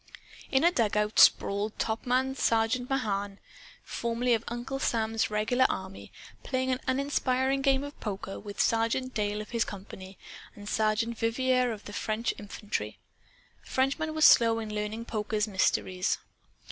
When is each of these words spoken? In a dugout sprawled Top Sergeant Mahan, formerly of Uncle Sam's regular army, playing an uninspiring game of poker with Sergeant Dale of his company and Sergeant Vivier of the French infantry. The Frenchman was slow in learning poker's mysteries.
In 0.49 0.63
a 0.63 0.71
dugout 0.71 1.19
sprawled 1.19 1.77
Top 1.77 2.07
Sergeant 2.33 2.89
Mahan, 2.89 3.37
formerly 3.83 4.33
of 4.33 4.43
Uncle 4.47 4.79
Sam's 4.79 5.29
regular 5.29 5.67
army, 5.69 6.11
playing 6.41 6.71
an 6.71 6.79
uninspiring 6.87 7.61
game 7.61 7.83
of 7.83 7.99
poker 7.99 8.39
with 8.39 8.59
Sergeant 8.59 9.13
Dale 9.13 9.41
of 9.41 9.51
his 9.51 9.63
company 9.63 10.17
and 10.55 10.67
Sergeant 10.67 11.19
Vivier 11.19 11.71
of 11.71 11.85
the 11.85 11.93
French 11.93 12.33
infantry. 12.39 12.97
The 13.63 13.69
Frenchman 13.69 14.15
was 14.15 14.25
slow 14.25 14.57
in 14.57 14.73
learning 14.73 15.05
poker's 15.05 15.47
mysteries. 15.47 16.17